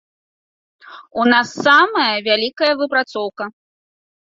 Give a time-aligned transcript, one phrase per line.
[1.23, 3.43] У нас самая вялікая выпрацоўка.